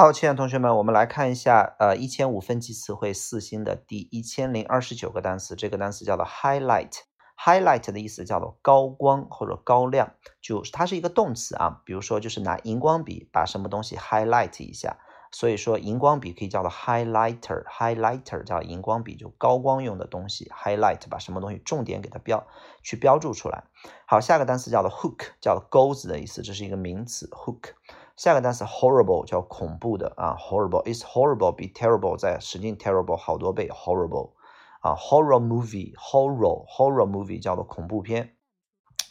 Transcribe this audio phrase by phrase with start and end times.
[0.00, 5.56] 好，亲爱的同学们，我们来看一下，呃，一千五分级词汇四星的第一千零二十九个单词。
[5.56, 7.00] 这个单词叫做 highlight。
[7.36, 11.82] highlight 的意思叫做高光或者高亮，就是它是一个动词啊。
[11.84, 14.98] 比如说，就是拿荧光笔把什么东西 highlight 一下。
[15.32, 17.64] 所以说，荧光笔可以叫做 highlighter。
[17.64, 20.48] highlighter 叫荧光笔，就高光用的东西。
[20.54, 22.46] highlight 把什么东西重点给它标，
[22.84, 23.64] 去标注出来。
[24.06, 27.72] 好，下个单词叫做 hook，叫钩子的意思，这是一个名词 hook。
[28.18, 34.32] 下个单词 horrible 叫恐怖的啊，horrible，it's horrible be terrible 在使劲 terrible 好多倍，horrible
[34.80, 38.34] 啊，horror movie horror horror movie 叫做恐怖片，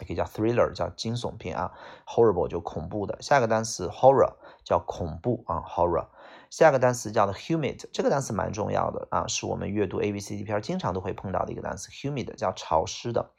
[0.01, 1.71] 也可以叫 thriller 叫惊悚片啊
[2.05, 3.17] ，horrible 就恐怖的。
[3.21, 4.33] 下个单词 horror
[4.65, 6.07] 叫恐怖啊，horror。
[6.57, 11.91] 下个单词叫做 humid，这个单词蛮重要的啊，是我们阅读 A B C D 片经常都会碰到的一个单词。
[11.91, 13.29] humid 叫潮湿的，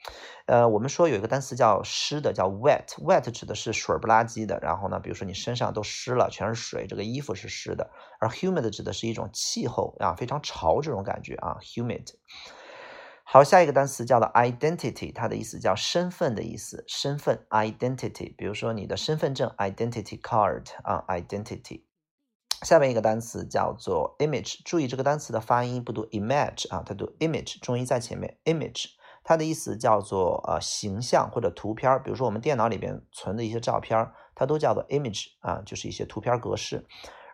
[0.47, 4.61] 呃，我们说有一个单词叫湿的，叫 wet，wet 指的是水不拉几的。
[4.63, 7.91] 然后呢，比如说你身上都湿了，全是水，这个衣服是湿的。
[8.21, 12.07] 而 humid 指的是一种气候啊，非常潮这种感觉啊，humid。
[13.25, 18.33] 好，下一个单词叫做 identity，它的意思叫身份的意思，身份 identity。
[18.37, 21.88] 比如说你的身份证 identity card 啊，identity。
[22.63, 28.37] 下面一个单词叫做 image，注意这个单词的发音不读 image 啊，它读 image，重音在前面。
[28.45, 28.87] image
[29.23, 36.85] 它的意思叫做呃形象或者图片，比如说我们电脑里边存的一些照片，它都叫做 image 啊，就是一些图片格式。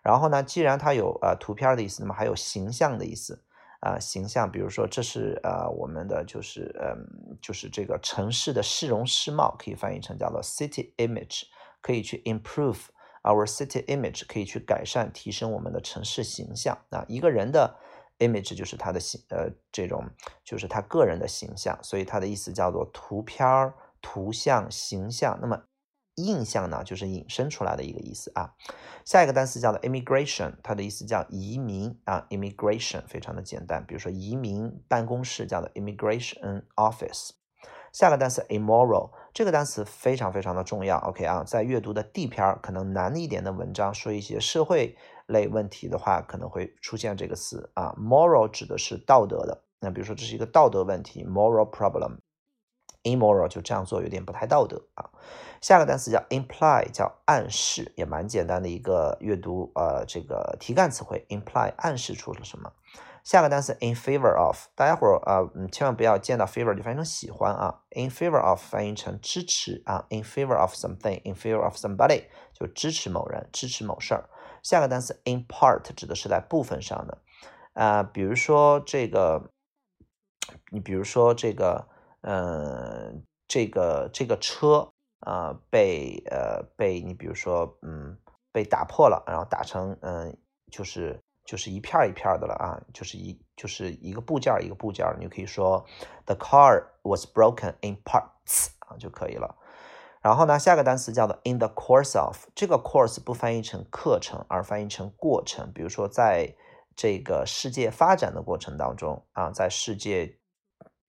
[0.03, 3.43] 然后呢，既然它有呃图片的意思，那么还有形象的意思
[3.81, 11.45] 啊，形象，比如说这是呃我们的就是嗯就是这个城市的市容市貌，可以翻译成叫做 city image，
[11.81, 12.89] 可以去 improve。
[13.25, 17.05] Our city image 可以去改善、提升我们的城市形象啊。
[17.09, 17.77] 一个人的
[18.19, 20.11] image 就是他的形，呃，这种
[20.45, 25.39] 就是他个人的形象，所以它的意思叫做图片儿、图像、形象。
[25.41, 25.65] 那么
[26.17, 28.55] 印象呢，就是引申出来的一个意思啊。
[29.07, 32.27] 下一个单词叫做 immigration，它的意思叫移民啊。
[32.29, 37.31] immigration 非常的简单，比如说移民办公室叫做 immigration office。
[37.91, 40.97] 下个单词 immoral，这个单词非常非常的重要。
[40.99, 44.97] OK 啊，在阅读的 D 篇可能难一点的文章，说一些社会
[45.27, 47.93] 类问题的话，可能会出现这个词啊。
[47.99, 55.11] moral 指的是道德的，那比如说这是一个道德问题，moral problem，immoral 就这样做有点不太道德啊。
[55.61, 62.73] 下个单词叫 imply，叫暗示，也蛮简单的一个阅读呃这个题干词汇，imply 暗示出了什么。
[63.25, 67.81] 下个单词 in favor of，大家伙儿啊，嗯，千万不要见到 favor 就翻译成喜欢啊。
[67.97, 70.05] in favor of 翻译成支持啊。
[70.11, 74.29] in favor of something，in favor of somebody 就支持某人，支持某事儿。
[74.63, 77.23] 下个单词 in part 指的是在部分上的
[77.73, 79.51] 啊，比如说这个，
[80.71, 81.89] 你比如说这个，
[82.21, 88.19] 嗯，这个这个车啊被呃被你比如说嗯
[88.53, 90.37] 被打破了，然后打成嗯
[90.71, 91.24] 就是。
[91.45, 95.85] 就是一片一片的了啊，就是一就是一个部件一个部件，你就可以说
[96.25, 99.55] the car was broken in parts 啊就可以了。
[100.23, 105.71] 然后呢，下个单词叫做 in the course of，这个 course 不翻译成课程，而翻译成过程。
[105.75, 106.55] 比如说，在
[106.97, 110.39] 这个世界发展的过程当中啊，在世界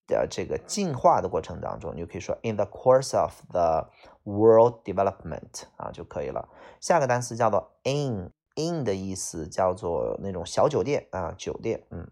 [0.05, 3.89] 的这个进化的过程当中，你就可以说 in the course of the
[4.23, 6.49] world development 啊就可以了。
[6.81, 8.33] 下个单词叫做 in。
[8.55, 12.09] In 的意思叫做那种小酒店啊，酒店，嗯，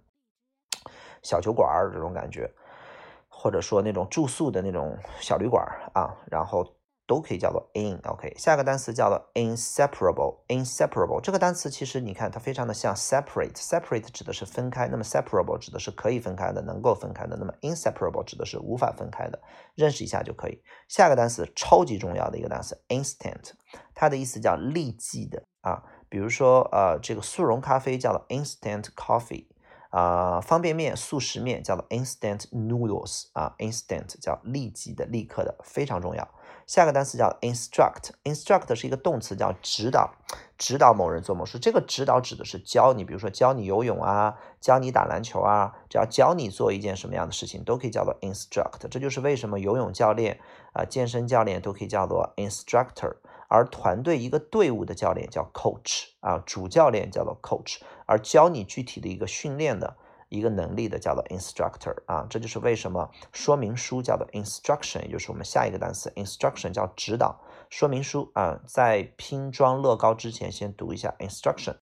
[1.22, 2.52] 小酒馆儿这种感觉，
[3.28, 8.00] 或者说那种住宿的那种小旅馆啊，然后都可以叫做 in。
[8.06, 10.46] OK，下个单词叫做 inseparable。
[10.48, 13.54] inseparable 这个单词其实你看它非常的像 separate。
[13.56, 17.36] separate 指的是分开，那么 separable 指的是可以分开的，能够分开的。
[17.36, 19.42] 那么 inseparable 指的是无法分开的。
[19.76, 20.62] 认识一下就可以。
[20.88, 23.52] 下个单词超级重要的一个单词 instant，
[23.94, 25.84] 它的意思叫立即的啊。
[26.14, 29.46] 比如说，呃，这个速溶咖啡叫做 instant coffee，
[29.90, 36.30] 啊，方便面、速食面叫做 instant noodles，啊，instant 叫立即的、立刻的，非常重要。
[36.68, 40.14] 下个单词叫 instruct，instruct 是一个动词，叫指导，
[40.56, 41.58] 指导某人做某事。
[41.58, 48.88] 这个指导指的是教你，比如说教你游泳啊，教你打篮球啊，只要教你做一件什么样的事情，都可以叫做 instruct。
[48.92, 50.40] 这就是为什么游泳教练
[50.74, 53.16] 啊、健身教练都可以叫做 instructor。
[53.54, 57.78] 而团队一个队伍的教练叫 coach 啊，主教练叫做 coach，
[58.08, 59.96] 而教你具体的一个训练的
[60.30, 71.76] 一个能力的叫做 instructor 啊，这就是为什么说明书叫做 instruction，也就是我们下一个单词 instruction 叫指导说明书啊，在拼装乐高之前先读一下 instruction，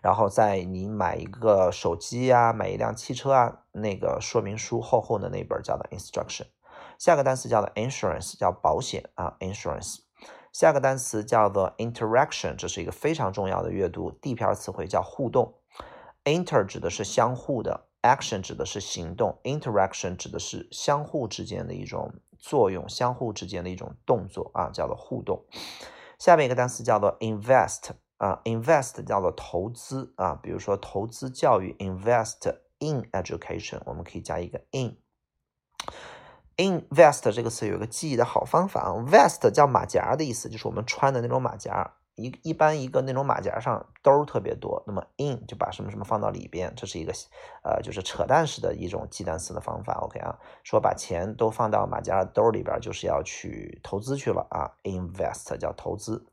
[0.00, 6.46] 然后在你买一个手机啊，买一辆汽车啊，那个说明书厚厚的那本叫做 instruction，
[6.98, 10.05] 下个单词叫做 insurance，叫保险啊 insurance。
[10.58, 15.52] 下个单词叫做 interaction，这是一个非常重要的阅读 D 篇词汇，叫互动。
[16.24, 25.44] inter 指的是相互的，action 指的是行动，interaction 指的是相互之间的一种作用，相互之间的一种动作啊，叫做互动。
[26.18, 34.96] 下面一个单词叫做 invest 啊，invest 叫做投资啊，比如说投资教育，invest in education，我们可以加一个 in。
[36.56, 41.94] Invest 这个词有个记忆的好方法啊，vest 叫马甲的意思，就是我们穿的那种马甲。
[42.18, 47.12] 一一般一个那种马甲上兜特别多，那么 in 就把什么什么放到里边，这是一个
[47.62, 49.92] 呃就是扯淡式的一种记单词的方法。
[50.00, 54.72] OK 啊，说把钱都放到马甲兜里边，就是要去投资去了啊。
[54.84, 56.24] invest 叫投资。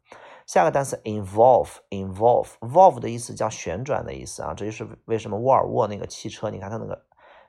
[0.48, 7.04] 下个单词 involve，involve，involve 的意思叫旋转的意思啊，这就是为什么沃尔沃那个汽车，你看它那个。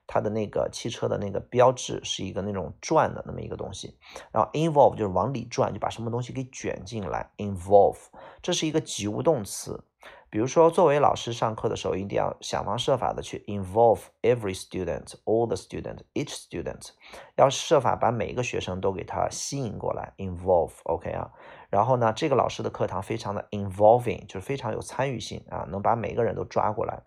[0.06, 3.96] 它的那个汽车的那个标志是一个那种转的那么一个东西，
[4.32, 7.30] 然后 involve 就是往里转，就把什么东西给卷进来。
[7.38, 7.98] involve
[8.42, 9.84] 这是一个及物动词，
[10.28, 16.90] 比如说作为老师上课的时候，一定要想方设法的去 involve every student, all the student, each student，
[17.36, 20.12] 要设法把每一个学生都给他吸引过来。
[20.18, 21.30] involve，OK 啊，
[21.70, 27.02] 然后呢，这个老师的课堂非常的 involving，就是非常有参与性啊，能把每个人都抓过来。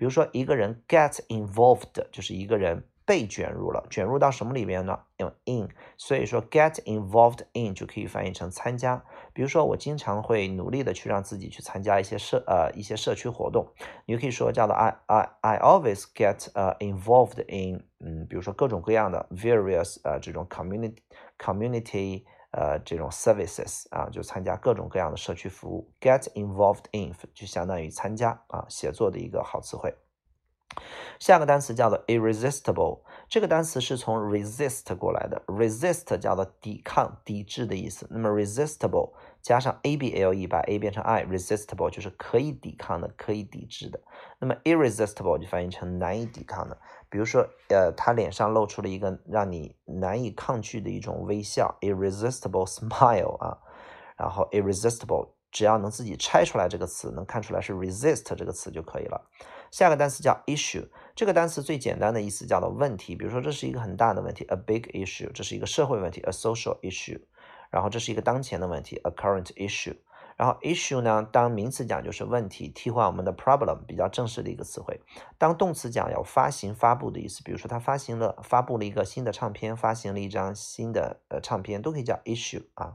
[0.00, 4.98] 比如说一个人 get involved，就是一个人被卷入了，卷入到什么里面呢？
[5.18, 5.68] 用 in，
[5.98, 9.04] 所以说 get involved in 就可以翻译成参加。
[9.34, 13.66] 比如说我经常会努力的去让自己去参加一些社呃一些社区活动，
[14.06, 20.96] 你可以说叫做 I I I always get 呃 involved in，嗯，比如说各种各样的 various 呃这种 community
[21.38, 22.24] community。
[22.52, 29.94] 呃，这种 services 啊，就参加各种各样的社区服务，get involved in 就相当于参加啊，写作的一个好词汇。
[31.18, 38.06] 下个单词叫做 irresistible，这个单词是从 resist 过来的，resist 叫做抵抗、抵制的意思。
[38.08, 44.00] 那么 resistible 加上 a b l e 把 a 变成 i，resistible 就是可以抵抗的、可以抵制的。
[44.38, 46.78] 那么 irresistible 就翻译成难以抵抗的。
[47.08, 53.58] 比如说，呃，他脸上露出了一个让你难以抗拒的一种微笑，irresistible smile 啊。
[54.16, 59.28] 然后 irresistible 只要能自己拆出来这个词，能看出来是 resist 这个词就可以了。
[59.70, 63.16] 下个单词叫 issue，这个单词最简单的意思叫做问题。
[63.16, 67.20] 比如说，这是一个很大的问题，a big issue，这是一个社会问题，a social issue。
[67.70, 69.96] 然后这是一个当前的问题，a current issue。
[70.36, 74.98] 然后 issue 呢，当名词讲就是问题，替换我们的 problem，比较正式的一个词汇。
[75.36, 82.94] 当动词讲要发行、发布的意思，比如说他发行了、发布了一个新的唱片，发行了一张新的呃唱片，都可以叫 issue 啊。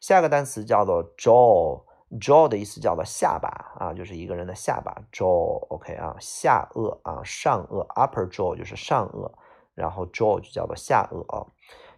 [0.00, 5.02] 下个单词叫做 jaw，jaw 的意思叫做下巴啊，就是一个人的下巴。
[5.12, 9.30] jaw，OK 啊，下颚啊，上颚，upper jaw 就是上颚，
[9.74, 11.46] 然后 jaw 就叫做下颚啊。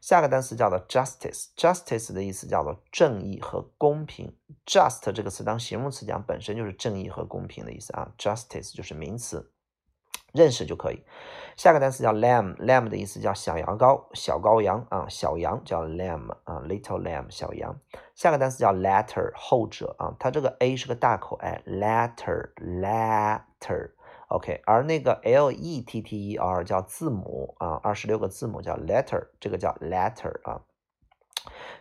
[0.03, 4.37] 下个单词叫做 justice，justice 的意思叫做正义和公平。
[4.67, 8.11] just 这个词当形容词讲，本身就是正义和公平的意思啊。
[8.19, 9.53] justice 就是名词，
[10.33, 11.05] 认识就可以。
[11.57, 17.79] 下个单词叫 lamb，lamb 的意思叫小羊羔、小羔羊啊，小羊叫 lamb 啊，little lamb 小羊。
[18.17, 23.93] 下个单词叫 letter，后者啊，它这个 a 是个大口哎，letter，letter。
[24.33, 30.63] OK，而那个 L E T T E R 叫字母啊，二十六个字母叫 letter，这个叫 letter 啊。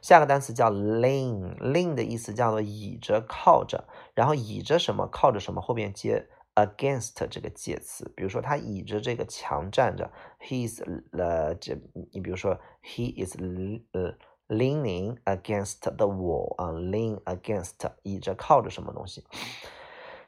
[0.02, 8.12] 下个单词叫 lean，lean 的意思叫做倚着、靠着，然后倚着什么、靠着什么，后面接 against 这个介词。
[8.18, 11.80] 比如说他倚着这个墙站着，he's 呃这
[12.12, 13.38] 你比如说 he is
[13.94, 14.14] 呃
[14.50, 19.24] leaning against the wall 啊，lean against 倚着靠着什么东西。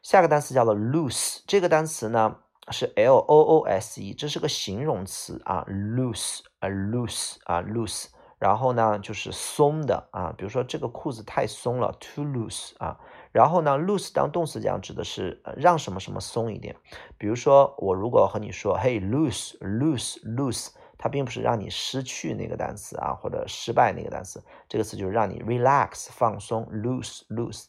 [0.04, 2.36] 下个单词叫做 loose，这个单词呢
[2.70, 8.08] 是 L O O S E，这是个形容词啊，loose 啊 loose 啊 loose，
[8.38, 13.00] 然后呢就是松的啊，比如说这个裤子太松了，too loose 啊，
[13.32, 16.76] 然后呢 loose 当动词讲指的是让什么什么松一点，
[17.18, 27.68] 比如说我如果和你说，Hey loose loose loose，它并不是让你失去那个单词啊，或者失败那个单词，这个词就是让你 relax 放松，loose loose。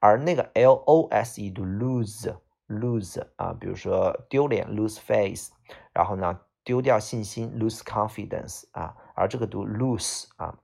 [0.00, 2.36] 而那个 l o s e 读 lose
[2.68, 5.50] lose 啊，比如说丢脸 lose face，
[5.92, 10.58] 然后呢丢掉信心 lose confidence 啊，而这个读 lose 啊。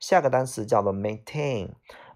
[0.00, 1.68] 下个单词叫做 maintain。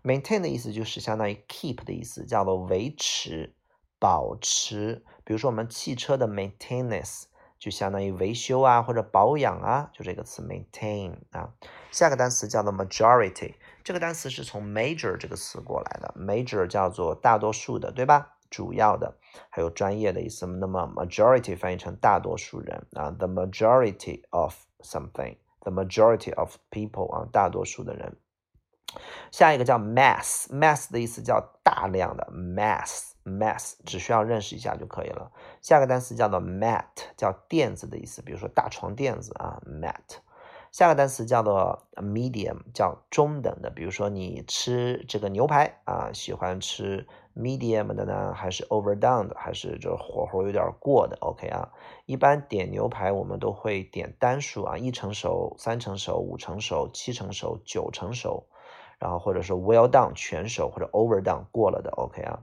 [0.02, 3.54] maintain 的意思就是相当于 keep 的意思，叫做维持、
[4.00, 5.04] 保持。
[5.22, 7.26] 比如说我们汽车的 maintenance
[7.60, 11.54] 就相当于维修啊或者保养啊，就这个词 maintain 啊。
[11.92, 18.30] 下个单词叫做 majority，这个单词是从 major 这个词过来的，major 叫做大多数的，对吧？
[18.50, 19.18] 主要的，
[19.50, 20.46] 还有专业的意思。
[20.46, 28.16] 那么 majority 翻译成大多数人啊，the majority of something，the majority of people 啊，大多数的人。
[29.30, 35.30] 下一个叫 mass，mass 的意思叫大量的 mass，mass 只需要认识一下就可以了。
[35.60, 36.86] 下个单词叫做 mat，
[37.16, 40.22] 叫垫子的意思，比如说大床垫子啊，mat。
[40.74, 51.70] 下个单词叫做 medium，叫中等的，比如说你吃这个牛排啊，喜欢吃 medium 的呢，还是 overdone 的，还是就是火候有点过的？OK 啊，
[52.06, 58.48] 一般点牛排我们都会点单数啊，一成熟、三成熟、五成熟、七成熟、九成熟，
[58.98, 62.40] 然后或者说 well done 全熟或者 overdone 过了的，OK 啊，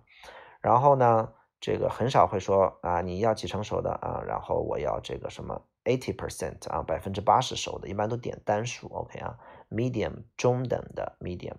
[0.62, 5.64] 然后呢，这个很少会说啊，你要几成熟的啊，然后我要这个什么。
[5.84, 9.38] Eighty percent 啊，百分之八十熟的，一般都点单数，OK 啊
[9.70, 11.56] ，medium 中等的 medium，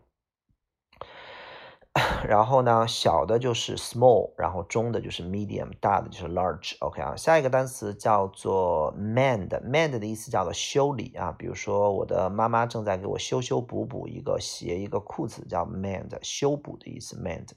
[2.27, 17.49] 然后呢，小的就是 small，然后中的就是 medium，大的就是 large，OK 啊，下一个单词叫做 mend，mend 的意思叫做修理啊，比如说我的妈妈正在给我修修补补一个鞋一个裤子，叫 mend，修补的意思 mend，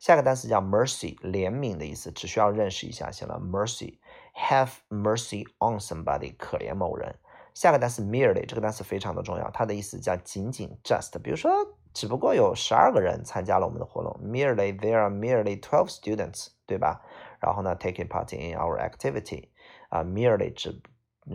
[0.00, 3.98] 下个单词叫 mercy，怜悯的意思，只需要认识一下行了，mercy。
[4.38, 7.16] Have mercy on somebody，可怜某人。
[7.54, 11.18] 下个单词 merely，这个单词非常的重要，它的意思叫仅仅 just。
[11.18, 11.50] 比如说，
[11.92, 17.02] 只不过有十二个人参加了我们的活动，merely there are merely twelve students，对吧？
[17.40, 19.48] 然后呢，taking part in our activity，
[19.88, 20.80] 啊，merely 只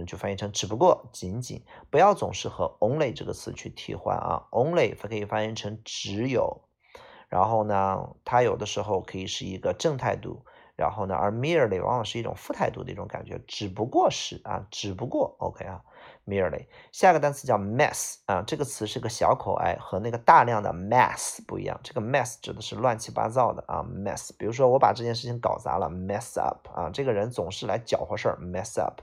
[0.08, 6.62] 就翻译成只不过仅仅，不要总是和 only 这个词去替换啊，only 可以翻译成只有，
[7.28, 10.46] 然后呢，它有的时候可以是一个正态度。
[10.76, 15.82] 然后呢，而 merely 往往是一种负态度的一种感觉，只不过是啊，只不过 OK 啊
[16.26, 16.66] ，merely。
[16.92, 21.80] 下个单词叫 mess 啊，这个词是个小口哎，和那个大量的 mess 不一样。
[21.84, 24.32] 这个 mess 指的是乱七八糟的啊，mess。
[24.38, 29.02] 比如说我把这件事情搞砸了，mess up 啊，这个人总是来搅和事儿，mess up。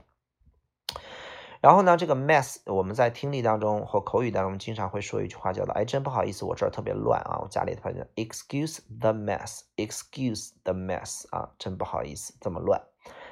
[1.61, 12.81] 然后呢，这个 mess 我们在听力当中或口语当中经常会说一句话，叫做“哎，真不好意思，我这儿特别乱啊，我家里头叫 excuse the mess，excuse the mess 啊，真不好意思，这么乱。”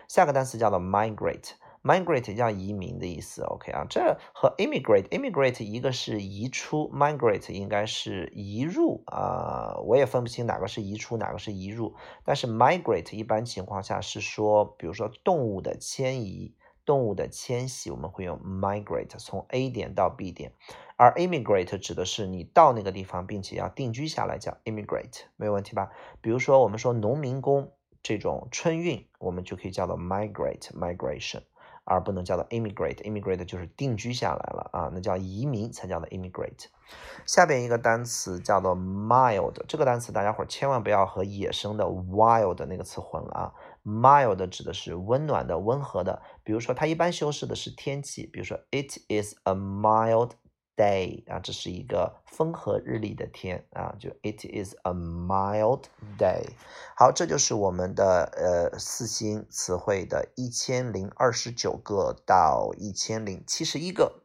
[0.08, 16.54] 下个单词叫做 migrate，migrate 叫移民的意思，OK 啊，这和 immigrate，immigrate 一个是移出，migrate 应该是移入啊，我也分不清哪个是移出，哪个是移入，但是 migrate 一般情况下是说，比如说动物的迁移。
[16.90, 20.54] 动物的迁徙，我们会用 migrate 从 A 点到 B 点，
[20.98, 25.92] 而 immigrate 指的是你到那个地方，并且要定居下来，叫 immigrate，没有问题吧？
[26.20, 31.44] 比如说我们说农民工这种春运，我们就可以叫做 migrate migration，
[31.84, 36.70] 而不能叫做 immigrate，immigrate 就是定居下来了啊，那叫移民才叫做 immigrate。
[37.24, 43.54] 下边一个单词叫做 mild，这个单词大家伙千万不要和野生的 wild 那个词混了啊。
[43.90, 46.22] Mild 指的是温暖的、温和的。
[46.44, 48.28] 比如说，它一般修饰的是天气。
[48.28, 50.32] 比如说，It is a mild
[50.78, 55.86] day 啊，这是一个风和日丽的天啊，就 It is a mild
[56.18, 56.52] day。
[56.96, 64.22] 好，这就是我们的呃四星词汇的一千零二十九个到一千零七十一个。